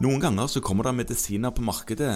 Noen 0.00 0.20
ganger 0.22 0.48
så 0.48 0.62
kommer 0.64 0.88
det 0.88 0.96
medisiner 0.96 1.52
på 1.52 1.64
markedet 1.66 2.14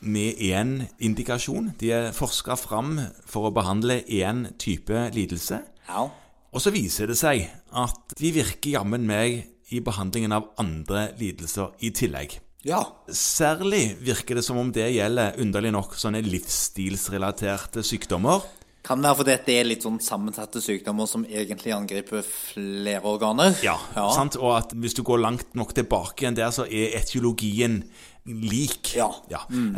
med 0.00 0.38
én 0.40 0.86
indikasjon. 1.04 1.74
De 1.80 1.92
er 1.92 2.14
forska 2.16 2.56
fram 2.56 2.94
for 3.28 3.48
å 3.48 3.54
behandle 3.54 4.00
én 4.08 4.46
type 4.60 5.10
lidelse. 5.14 5.60
Ja. 5.88 6.06
Og 6.50 6.62
så 6.64 6.72
viser 6.74 7.10
det 7.10 7.18
seg 7.20 7.44
at 7.76 8.14
de 8.18 8.32
virker 8.34 8.78
jammen 8.78 9.04
meg 9.06 9.44
i 9.70 9.82
behandlingen 9.84 10.32
av 10.34 10.48
andre 10.58 11.10
lidelser 11.20 11.76
i 11.84 11.92
tillegg. 11.94 12.38
Ja. 12.66 12.80
Særlig 13.08 13.96
virker 14.04 14.36
det 14.36 14.44
som 14.44 14.58
om 14.60 14.72
det 14.74 14.90
gjelder, 14.92 15.36
underlig 15.40 15.72
nok, 15.76 15.94
sånne 15.96 16.20
livsstilsrelaterte 16.24 17.84
sykdommer. 17.86 18.42
Kan 18.90 19.04
være 19.06 19.20
fordi 19.20 19.34
det 19.46 19.54
er 19.54 19.68
litt 19.68 19.84
sånn 19.86 20.00
sammensatte 20.02 20.58
sykdommer 20.58 21.06
som 21.06 21.22
egentlig 21.22 21.70
angriper 21.76 22.24
flere 22.26 23.04
organer. 23.06 23.54
Ja, 23.62 23.76
sant? 24.16 24.34
Og 24.40 24.56
at 24.56 24.72
hvis 24.74 24.96
du 24.98 25.04
går 25.06 25.20
langt 25.22 25.54
nok 25.54 25.76
tilbake 25.76 26.24
igjen 26.24 26.34
der, 26.34 26.50
så 26.50 26.64
er 26.66 26.96
etiologien 26.98 27.84
lik. 28.26 28.90
Ja. 28.98 29.06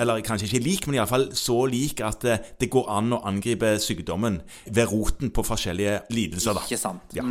Eller 0.01 0.23
kanskje 0.24 0.48
ikke 0.48 0.64
lik, 0.64 0.87
men 0.88 0.96
iallfall 0.96 1.28
så 1.37 1.59
lik 1.68 2.01
at 2.01 2.24
det, 2.24 2.38
det 2.62 2.70
går 2.73 2.88
an 2.88 3.12
å 3.12 3.20
angripe 3.28 3.74
sykdommen 3.84 4.40
ved 4.64 4.88
roten 4.90 5.32
på 5.34 5.45
forskjellige 5.45 5.98
lidelser. 6.16 6.56
da. 6.56 6.65
Ikke 6.65 6.80
sant? 6.80 7.12
Ja. 7.12 7.26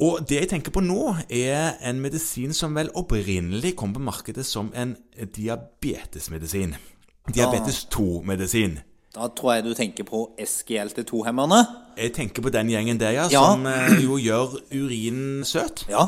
Og 0.00 0.22
det 0.30 0.38
jeg 0.38 0.52
tenker 0.54 0.72
på 0.72 0.84
nå, 0.86 1.16
er 1.28 1.80
en 1.84 1.98
medisin 2.00 2.54
som 2.56 2.78
vel 2.78 2.92
opprinnelig 2.96 3.74
kom 3.76 3.90
på 3.92 4.00
markedet 4.06 4.46
som 4.46 4.70
en 4.72 4.94
diabetesmedisin. 5.18 6.78
Diabetes 7.34 7.82
2-medisin. 7.92 8.78
Da 9.14 9.26
tror 9.34 9.56
jeg 9.56 9.64
du 9.66 9.72
tenker 9.74 10.04
på 10.06 10.20
SGLT2-hemmerne. 10.38 11.64
Jeg 11.98 12.12
tenker 12.14 12.42
på 12.46 12.50
den 12.54 12.68
gjengen 12.70 12.98
der, 13.00 13.10
ja, 13.16 13.24
Ja. 13.32 13.40
som 13.52 13.66
eh, 13.66 13.96
jo 14.04 14.16
gjør 14.22 14.52
urinen 14.70 15.42
søt. 15.44 15.82
Ja. 15.90 16.04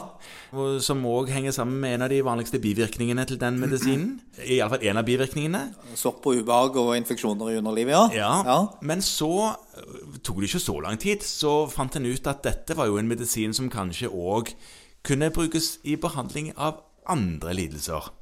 Og 0.52 0.78
som 0.84 1.02
òg 1.08 1.28
henger 1.32 1.50
sammen 1.52 1.80
med 1.80 1.94
en 1.96 2.02
av 2.06 2.10
de 2.12 2.20
vanligste 2.22 2.60
bivirkningene 2.62 3.24
til 3.26 3.38
den 3.40 3.58
medisinen. 3.58 4.20
Iallfall 4.46 4.84
en 4.86 5.00
av 5.00 5.04
bivirkningene. 5.08 5.74
Sopp 5.98 6.24
og 6.30 6.36
ubehag 6.44 6.76
og 6.78 6.92
infeksjoner 6.96 7.50
i 7.50 7.58
underlivet, 7.58 8.14
ja. 8.14 8.30
Ja. 8.46 8.58
Men 8.82 9.02
så 9.02 9.50
øh, 9.50 10.18
tok 10.22 10.38
det 10.44 10.52
ikke 10.52 10.62
så 10.62 10.78
lang 10.84 10.98
tid. 11.02 11.22
Så 11.26 11.66
fant 11.72 11.96
en 11.98 12.06
ut 12.06 12.26
at 12.30 12.42
dette 12.46 12.76
var 12.78 12.86
jo 12.86 12.98
en 13.02 13.08
medisin 13.10 13.52
som 13.56 13.70
kanskje 13.72 14.12
òg 14.12 14.54
kunne 15.02 15.32
brukes 15.34 15.78
i 15.82 15.96
behandling 15.96 16.52
av 16.56 16.84
andre 17.10 17.52
lidelser. 17.58 18.12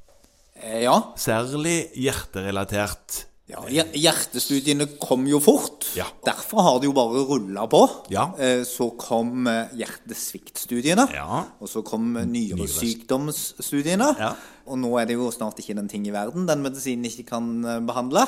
Eh, 0.62 0.82
Ja. 0.86 1.02
Særlig 1.20 1.90
hjerterelatert. 1.96 3.26
Ja. 3.50 3.84
Hjertestudiene 3.92 4.86
kom 5.00 5.26
jo 5.26 5.40
fort. 5.40 5.86
Ja. 5.96 6.06
Derfor 6.24 6.62
har 6.66 6.78
det 6.80 6.86
jo 6.88 6.92
bare 6.96 7.24
rulla 7.28 7.66
på. 7.70 7.82
Ja. 8.10 8.28
Eh, 8.38 8.62
Så 8.64 8.90
kom 8.96 9.46
eh, 9.50 9.68
hjertesviktstudiene. 9.74 11.08
Ja. 11.14 11.44
Og 11.60 11.68
så 11.68 11.82
kom 11.86 12.16
eh, 12.16 12.24
nyresykdomsstudiene. 12.26 14.10
Ja. 14.20 14.32
Og 14.70 14.78
nå 14.78 14.90
er 15.00 15.06
det 15.10 15.16
jo 15.18 15.30
snart 15.34 15.58
ikke 15.62 15.74
den 15.78 15.88
ting 15.90 16.06
i 16.06 16.12
verden 16.14 16.46
den 16.48 16.62
medisinen 16.62 17.04
ikke 17.08 17.26
kan 17.32 17.50
eh, 17.64 17.80
behandle. 17.80 18.26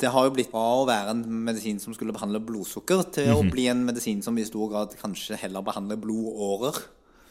Det 0.00 0.08
har 0.08 0.24
jo 0.24 0.32
blitt 0.32 0.48
fra 0.52 0.62
å 0.78 0.86
være 0.88 1.12
en 1.12 1.24
medisin 1.44 1.78
som 1.82 1.92
skulle 1.92 2.14
behandle 2.16 2.40
blodsukker, 2.40 3.02
til 3.12 3.26
Mhm. 3.28 3.36
å 3.36 3.50
bli 3.52 3.66
en 3.68 3.84
medisin 3.84 4.22
som 4.24 4.38
i 4.38 4.44
stor 4.44 4.70
grad 4.70 4.94
kanskje 4.96 5.36
heller 5.36 5.60
behandler 5.62 5.96
blodårer. 6.00 6.78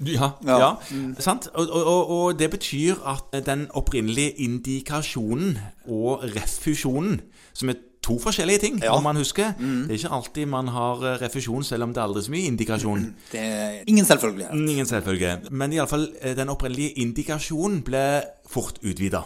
Ja, 0.03 0.31
Ja. 0.45 0.57
ja. 0.59 0.75
sant? 1.19 1.47
Og, 1.53 1.69
og, 1.69 2.09
og- 2.09 2.39
det 2.39 2.49
betyr 2.51 2.95
at 3.07 3.45
den 3.45 3.67
opprinnelige 3.73 4.31
indikasjonen 4.43 5.57
og 5.87 6.23
refusjonen, 6.35 7.21
som 7.53 7.69
er 7.69 7.75
to 8.03 8.19
forskjellige 8.19 8.59
ting, 8.59 8.79
Ja. 8.83 8.91
om 8.97 9.03
man 9.03 9.15
husker 9.15 9.53
Det 9.57 9.89
er 9.89 9.93
ikke 9.97 10.11
alltid 10.13 10.45
man 10.47 10.67
har 10.67 10.95
eh, 11.03 11.21
refusjon, 11.21 11.63
selv 11.63 11.83
om 11.83 11.93
det 11.93 11.97
er 11.97 12.03
aldri 12.07 12.21
så 12.21 12.31
mye 12.31 12.45
indikasjon. 12.51 13.15
Det 13.31 13.39
er 13.39 13.83
ingen 13.87 14.05
selvfølgelighet. 14.05 14.53
Ingen 14.53 14.85
selvfølge. 14.85 15.39
Men 15.51 15.71
iallfall 15.73 16.07
den 16.35 16.49
opprinnelige 16.49 16.91
indikasjonen 16.99 17.81
ble 17.83 18.21
fort 18.49 18.77
utvida. 18.83 19.23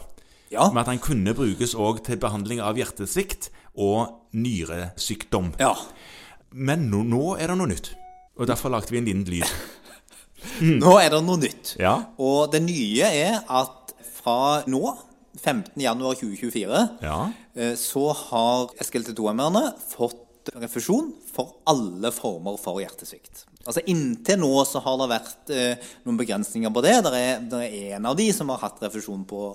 Ja. 0.52 0.70
Med 0.72 0.82
at 0.82 0.88
den 0.94 1.00
kunne 1.00 1.34
brukes 1.34 1.76
òg 1.76 2.04
til 2.06 2.18
behandling 2.18 2.60
av 2.62 2.76
hjertesvikt 2.78 3.50
og 3.76 4.08
nyresykdom. 4.34 5.54
ja. 5.60 5.74
Men 6.52 6.90
nå, 6.90 7.04
nå 7.06 7.36
er 7.40 7.48
det 7.48 7.58
noe 7.58 7.68
nytt. 7.70 7.92
Og 8.40 8.48
derfor 8.48 8.70
lagde 8.74 8.90
vi 8.90 8.98
en 8.98 9.06
liten 9.06 9.24
lyd. 9.30 9.44
Nå 10.62 10.96
er 11.02 11.10
det 11.14 11.22
noe 11.26 11.40
nytt. 11.42 11.76
Ja. 11.80 11.96
Og 12.20 12.52
det 12.54 12.62
nye 12.66 13.08
er 13.10 13.40
at 13.48 13.94
fra 14.20 14.64
nå, 14.68 14.82
15.1.2024, 15.40 17.02
Ja. 17.02 17.32
eh, 17.56 17.76
så 17.76 18.10
har 18.14 18.68
SGLT2-emmerne 18.84 19.74
fått 19.96 20.50
refusjon 20.60 21.12
for 21.32 21.56
alle 21.70 22.12
former 22.12 22.58
for 22.58 22.80
hjertesvikt. 22.82 23.46
Altså 23.68 23.84
Inntil 23.92 24.40
nå 24.42 24.50
så 24.66 24.80
har 24.82 24.98
det 24.98 25.10
vært 25.12 25.52
eh, 25.54 25.90
noen 26.06 26.18
begrensninger 26.18 26.72
på 26.74 26.82
det. 26.82 26.96
Det 27.06 27.12
er, 27.20 27.44
er 27.60 27.98
en 28.00 28.06
av 28.10 28.16
de 28.18 28.30
som 28.34 28.50
har 28.50 28.62
hatt 28.64 28.80
refusjon 28.82 29.26
på, 29.30 29.52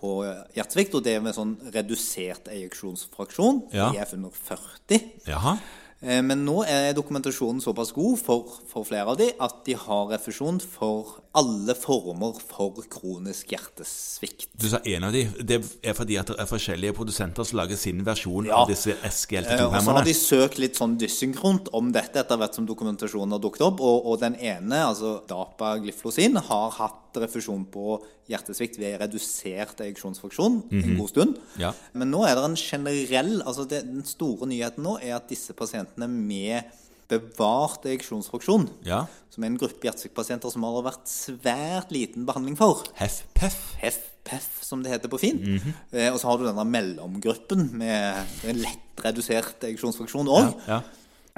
på 0.00 0.14
hjertesvikt, 0.56 0.96
og 0.98 1.04
det 1.06 1.14
er 1.18 1.22
med 1.24 1.36
sånn 1.36 1.54
redusert 1.72 2.48
ejeksjonsfraksjon, 2.50 3.62
Ja. 3.76 3.92
EF 3.94 4.14
under 4.18 4.30
40. 4.34 5.00
Jaha. 5.28 5.56
Eh, 6.02 6.22
Men 6.22 6.44
nå 6.44 6.62
er 6.66 6.92
dokumentasjonen 6.98 7.62
såpass 7.62 7.94
god 7.94 8.18
for, 8.18 8.56
for 8.66 8.84
flere 8.84 9.14
av 9.14 9.20
de 9.20 9.30
at 9.38 9.62
de 9.66 9.76
har 9.78 10.10
refusjon 10.10 10.58
for 10.60 11.21
alle 11.34 11.72
former 11.78 12.36
for 12.44 12.76
kronisk 12.92 13.54
hjertesvikt. 13.54 14.50
Du 14.60 14.66
sa 14.68 14.80
en 14.84 15.04
av 15.08 15.14
de. 15.14 15.22
Det 15.40 15.58
er 15.82 15.94
fordi 15.96 16.18
at 16.20 16.28
det 16.28 16.36
er 16.42 16.48
forskjellige 16.50 16.92
produsenter 16.98 17.46
som 17.48 17.56
lager 17.62 17.78
sin 17.80 18.02
versjon 18.04 18.46
Ja. 18.50 18.58
av 18.62 18.68
disse 18.68 18.92
Eh, 18.92 19.64
Og 19.64 19.72
så 19.82 19.94
har 19.96 20.04
de 20.04 20.12
søkt 20.12 20.58
litt 20.58 20.76
sånn 20.76 20.98
dysynkront 21.00 21.70
om 21.72 21.90
dette 21.92 22.20
etter 22.20 22.36
hvert 22.36 22.54
som 22.54 22.66
dokumentasjonen 22.68 23.32
har 23.32 23.40
dukket 23.40 23.62
opp. 23.64 23.80
Og, 23.80 24.06
og 24.12 24.20
den 24.20 24.36
ene, 24.36 24.82
altså 24.84 25.22
dapagliflosin, 25.26 26.36
har 26.36 26.70
hatt 26.76 27.16
refusjon 27.16 27.64
på 27.72 28.02
hjertesvikt 28.28 28.78
ved 28.80 29.00
redusert 29.00 29.80
ejeksjonsfraksjon 29.84 30.62
en 30.70 30.96
god 30.98 31.08
stund. 31.10 31.36
Ja. 31.60 31.72
Men 31.94 32.10
nå 32.12 32.22
er 32.28 32.36
det 32.36 32.44
en 32.44 32.56
generell 32.56 33.42
altså 33.42 33.66
det, 33.68 33.82
Den 33.88 34.04
store 34.04 34.46
nyheten 34.48 34.84
nå 34.84 34.98
er 35.02 35.16
at 35.16 35.28
disse 35.28 35.52
pasientene 35.56 36.08
med 36.08 36.64
bevart 37.12 37.84
ejeksjonsfraksjon, 37.90 38.68
Ja. 38.88 39.04
som 39.30 39.44
er 39.44 39.50
en 39.52 39.58
gruppe 39.58 39.86
hjertesykepasienter 39.86 40.50
som 40.52 40.62
har 40.64 40.82
vært 40.86 41.06
svært 41.10 41.90
liten 41.92 42.26
behandling 42.26 42.56
for, 42.56 42.82
HEF-PEF. 43.00 43.56
HEF, 43.82 43.98
PEF, 44.24 44.48
som 44.62 44.82
det 44.82 44.92
heter 44.92 45.08
på 45.08 45.18
fint. 45.20 45.40
-hmm. 45.42 45.72
eh, 45.92 46.12
og 46.12 46.20
så 46.20 46.28
har 46.28 46.38
du 46.38 46.44
denne 46.46 46.64
mellomgruppen 46.64 47.70
med 47.72 48.24
en 48.44 48.56
lett 48.56 49.04
redusert 49.04 49.62
ejeksjonsfraksjon 49.64 50.28
òg. 50.28 50.54
Ja. 50.68 50.80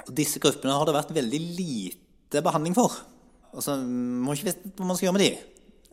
Og 0.09 0.15
Disse 0.15 0.39
gruppene 0.41 0.73
har 0.73 0.85
det 0.87 0.95
vært 0.95 1.15
veldig 1.15 1.41
lite 1.57 2.43
behandling 2.43 2.75
for. 2.75 2.93
Altså, 3.55 3.77
må 3.87 4.33
ikke 4.35 4.45
vite 4.51 4.73
hva 4.77 4.85
man 4.87 4.97
skal 4.97 5.07
gjøre 5.07 5.19
med 5.19 5.23
de, 5.23 5.39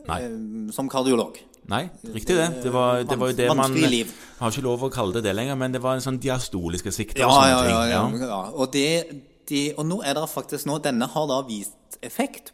Nei. 0.08 0.20
eh, 0.22 0.72
som 0.72 0.88
kardiolog. 0.88 1.38
Nei, 1.68 1.88
riktig 2.04 2.34
det. 2.34 2.62
Det 2.64 2.72
var, 2.72 3.04
det 3.06 3.18
var 3.18 3.28
jo 3.30 3.36
det 3.38 3.56
man 3.56 3.72
liv. 3.72 4.10
Har 4.40 4.50
ikke 4.50 4.64
lov 4.64 4.82
å 4.82 4.90
kalle 4.90 5.14
det 5.14 5.22
det 5.28 5.34
lenger, 5.36 5.54
men 5.54 5.72
det 5.72 5.80
var 5.80 5.94
en 5.94 6.00
sånn 6.02 6.18
diastoliske 6.18 6.90
sikter 6.90 7.20
Ja, 7.22 7.28
og 7.28 7.36
sånne 7.36 7.48
ja, 7.48 7.60
ting. 7.60 7.70
ja, 7.70 7.84
ja, 7.86 8.00
ja. 8.26 8.50
Og, 8.50 8.72
det, 8.72 9.22
de, 9.50 9.62
og 9.76 9.86
nå 9.88 10.00
er 10.06 10.16
det 10.18 10.28
faktisk 10.30 10.68
nå 10.68 10.78
Denne 10.84 11.08
har 11.10 11.28
da 11.30 11.40
vist 11.46 11.98
effekt, 12.04 12.52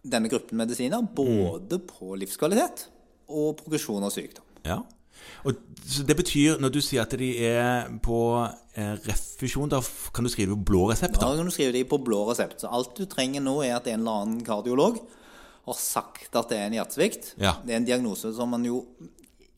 denne 0.00 0.30
gruppen 0.32 0.60
medisiner, 0.60 1.02
både 1.02 1.80
på 1.84 2.14
livskvalitet 2.20 2.86
og 3.30 3.60
progresjon 3.60 4.04
av 4.06 4.12
sykdom. 4.14 4.46
Ja. 4.66 4.80
Og, 5.44 5.56
så 5.84 6.04
det 6.06 6.16
betyr, 6.18 6.58
når 6.60 6.72
du 6.74 6.80
sier 6.84 7.04
at 7.04 7.14
de 7.20 7.30
er 7.44 7.88
på 8.04 8.18
eh, 8.40 8.94
refusjon, 9.06 9.70
da 9.72 9.80
kan 10.14 10.26
du 10.26 10.32
skrive 10.32 10.56
blå 10.56 10.86
resept? 10.90 11.18
Da 11.20 11.30
da? 11.30 11.38
kan 11.38 11.48
du 11.48 11.54
skrive 11.54 11.74
de 11.76 11.84
på 11.88 12.00
blå 12.04 12.22
resept. 12.30 12.62
Så 12.62 12.72
alt 12.72 12.94
du 12.96 13.06
trenger 13.10 13.44
nå, 13.44 13.58
er 13.66 13.76
at 13.78 13.88
en 13.90 14.02
eller 14.02 14.24
annen 14.24 14.44
kardiolog 14.46 15.00
har 15.68 15.78
sagt 15.78 16.36
at 16.36 16.52
det 16.52 16.58
er 16.58 16.68
en 16.68 16.76
hjertesvikt. 16.80 17.34
Ja. 17.40 17.56
Det 17.64 17.74
er 17.74 17.82
en 17.82 17.88
diagnose 17.88 18.32
som 18.36 18.52
man 18.52 18.64
jo 18.66 18.82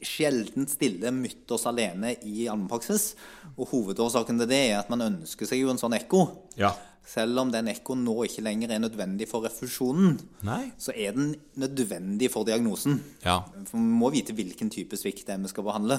sjelden 0.06 0.68
stiller 0.70 1.14
oss 1.52 1.66
alene 1.70 2.14
i 2.26 2.46
allmennpraksis. 2.50 3.12
Og 3.56 3.68
hovedårsaken 3.72 4.40
til 4.42 4.50
det 4.50 4.62
er 4.70 4.80
at 4.80 4.90
man 4.92 5.04
ønsker 5.08 5.48
seg 5.48 5.62
jo 5.62 5.72
en 5.72 5.80
sånn 5.80 5.96
ekko. 5.98 6.24
Ja. 6.58 6.74
Selv 7.02 7.40
om 7.42 7.50
den 7.50 7.66
ekkoen 7.72 8.04
nå 8.06 8.14
ikke 8.28 8.44
lenger 8.46 8.70
er 8.70 8.82
nødvendig 8.82 9.26
for 9.30 9.42
refusjonen, 9.42 10.20
Nei. 10.46 10.70
så 10.78 10.94
er 10.94 11.16
den 11.16 11.32
nødvendig 11.58 12.30
for 12.30 12.46
diagnosen. 12.46 13.00
Ja. 13.24 13.40
For 13.66 13.74
vi 13.74 13.98
må 14.02 14.12
vite 14.14 14.36
hvilken 14.38 14.70
type 14.70 14.98
svikt 15.00 15.26
det 15.26 15.34
er 15.34 15.42
vi 15.42 15.50
skal 15.50 15.66
behandle. 15.66 15.98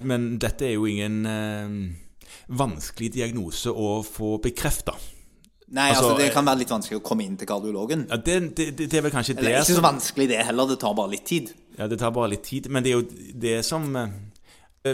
Men 0.00 0.30
dette 0.40 0.70
er 0.70 0.78
jo 0.78 0.88
ingen 0.88 1.20
eh, 1.28 1.76
vanskelig 2.56 3.12
diagnose 3.18 3.72
å 3.72 4.00
få 4.06 4.38
bekrefta. 4.42 4.96
Nei, 5.70 5.88
Altså, 5.92 6.02
altså, 6.08 6.16
Det 6.18 6.26
eh, 6.28 6.32
kan 6.34 6.46
være 6.48 6.58
litt 6.64 6.70
vanskelig 6.72 6.98
å 6.98 7.02
komme 7.06 7.22
inn 7.22 7.36
til 7.38 7.46
kardiologen. 7.46 8.06
Ja, 8.10 8.16
det, 8.16 8.38
det, 8.58 8.64
det 8.80 8.92
er 8.98 9.04
vel 9.06 9.12
kanskje 9.14 9.36
Eller 9.38 9.52
det 9.54 9.60
ikke 9.62 9.76
så 9.78 9.84
vanskelig 9.84 10.26
det 10.32 10.40
heller, 10.48 10.66
det 10.72 10.78
tar 10.82 10.96
bare 10.98 11.12
litt 11.12 11.26
tid. 11.30 11.52
Ja, 11.78 11.86
det 11.86 11.98
tar 12.00 12.10
bare 12.16 12.32
litt 12.32 12.42
tid. 12.48 12.66
Men 12.74 12.82
det 12.82 12.90
er 12.90 12.98
jo 12.98 13.30
det 13.44 13.52
som 13.68 13.86
eh, 13.96 14.10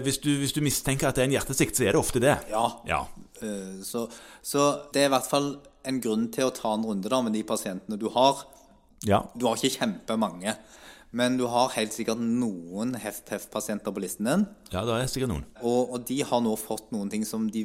hvis, 0.05 0.19
du, 0.21 0.35
hvis 0.43 0.53
du 0.53 0.61
mistenker 0.61 1.09
at 1.09 1.17
det 1.17 1.25
er 1.25 1.31
en 1.31 1.37
hjertesvikt, 1.39 1.79
så 1.79 1.87
er 1.87 1.97
det 1.97 2.03
ofte 2.03 2.21
det. 2.21 2.35
Ja. 2.53 2.67
Ja. 2.91 3.01
Eh, 3.41 3.81
Så, 3.89 4.05
så 4.45 4.67
det 4.93 5.07
er 5.07 5.09
i 5.09 5.15
hvert 5.17 5.31
fall 5.31 5.49
en 5.87 6.01
grunn 6.05 6.29
til 6.35 6.49
å 6.51 6.53
ta 6.53 6.75
en 6.77 6.85
runde 6.85 7.09
da 7.09 7.23
med 7.25 7.33
de 7.33 7.45
pasientene 7.47 7.97
du 7.97 8.09
har. 8.13 8.45
ja. 9.07 9.23
Du 9.39 9.47
har 9.49 9.57
ikke 9.57 9.79
kjempemange, 9.81 10.57
men 11.17 11.37
du 11.41 11.47
har 11.49 11.73
helt 11.79 11.95
sikkert 11.97 12.21
noen 12.21 12.97
heft-heft-pasienter 13.01 13.95
på 13.97 14.03
listen 14.05 14.27
din. 14.29 14.47
Ja, 14.75 14.85
det 14.85 14.93
er 15.01 15.07
sikkert 15.09 15.31
noen. 15.33 15.45
Og, 15.63 15.93
og 15.95 16.05
de 16.09 16.21
har 16.27 16.41
nå 16.45 16.53
fått 16.61 16.91
noen 16.93 17.09
ting 17.09 17.25
som 17.25 17.49
de 17.49 17.65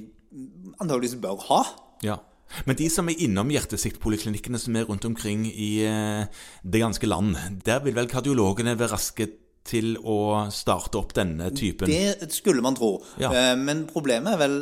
antageligvis 0.80 1.18
bør 1.20 1.42
ha. 1.50 1.64
Ja. 2.06 2.20
Men 2.66 2.76
de 2.80 2.90
som 2.92 3.08
er 3.12 3.20
innom 3.26 3.50
hjertesviktpoliklinikkene 3.54 4.60
som 4.62 4.76
er 4.76 4.88
rundt 4.90 5.06
omkring 5.08 5.46
i 5.52 5.72
eh, 5.88 6.26
det 6.64 6.82
ganske 6.84 7.08
land, 7.08 7.38
der 7.66 7.80
vil 7.86 7.96
vel 7.98 8.10
kardiologene 8.12 8.76
være 8.80 8.94
raske 8.96 9.30
til 9.68 9.94
å 10.02 10.48
starte 10.50 10.98
opp 10.98 11.12
denne 11.14 11.52
typen 11.54 11.88
Det 11.92 12.32
skulle 12.34 12.64
man 12.66 12.74
tro. 12.78 12.96
Ja. 13.22 13.30
Eh, 13.30 13.56
Men 13.62 13.86
problemet 13.92 14.34
er 14.34 14.40
vel 14.42 14.56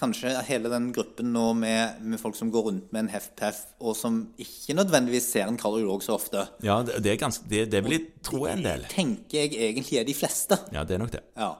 kanskje 0.00 0.30
hele 0.46 0.70
den 0.72 0.92
gruppen 0.96 1.28
nå 1.34 1.50
med, 1.58 1.98
med 2.08 2.20
folk 2.22 2.36
som 2.38 2.48
går 2.54 2.62
rundt 2.70 2.92
med 2.94 3.02
en 3.02 3.10
HFPF, 3.12 3.58
og 3.84 3.96
som 3.98 4.20
ikke 4.40 4.72
nødvendigvis 4.78 5.26
ser 5.34 5.50
en 5.50 5.58
kardiolog 5.60 6.00
så 6.06 6.14
ofte. 6.16 6.46
Ja, 6.64 6.78
det, 6.86 7.02
det 7.04 7.12
er 7.12 7.18
ganske 7.20 7.44
Det, 7.50 7.66
det 7.72 7.82
vil 7.84 7.98
jeg 7.98 8.06
tro 8.24 8.46
er 8.46 8.54
en 8.56 8.64
del. 8.64 8.86
tenker 8.88 9.42
jeg 9.42 9.52
egentlig 9.58 10.00
er 10.00 10.08
de 10.08 10.14
fleste. 10.16 10.56
Ja, 10.72 10.86
det 10.88 10.96
er 10.96 11.02
nok 11.04 11.12
det. 11.12 11.20
Ja. 11.36 11.50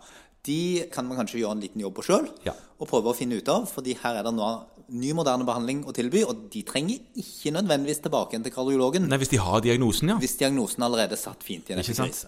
De 0.47 0.87
kan 0.93 1.07
man 1.07 1.19
kanskje 1.21 1.41
gjøre 1.43 1.53
en 1.53 1.61
liten 1.61 1.81
jobb 1.83 1.95
på 1.99 2.03
sjøl, 2.07 2.29
Ja. 2.47 2.55
og 2.81 2.89
prøve 2.89 3.13
å 3.13 3.17
finne 3.17 3.37
ut 3.37 3.49
av. 3.49 3.67
fordi 3.69 3.95
her 4.03 4.17
er 4.17 4.23
det 4.25 4.33
nå 4.35 4.51
ny, 4.89 5.13
moderne 5.13 5.45
behandling 5.47 5.85
å 5.87 5.93
tilby, 5.95 6.25
og 6.27 6.51
de 6.51 6.63
trenger 6.63 6.99
ikke 7.15 7.53
nødvendigvis 7.55 8.01
tilbake 8.03 8.33
igjen 8.35 8.43
til 8.43 8.53
kardiologen 8.53 9.09
Nei, 9.09 9.19
hvis 9.19 9.29
de 9.31 9.37
har 9.39 9.61
diagnosen, 9.61 10.09
ja. 10.09 10.17
hvis 10.19 10.37
diagnosen 10.39 10.83
allerede 10.83 11.13
er 11.13 11.21
satt 11.21 11.43
fint 11.45 11.69
i 11.71 11.75
en 11.75 11.79
epikrise. 11.79 12.27